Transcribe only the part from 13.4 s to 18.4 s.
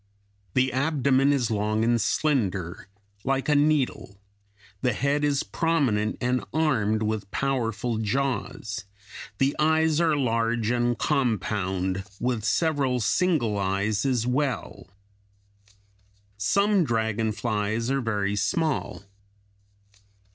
eyes as well. Some dragon flies are very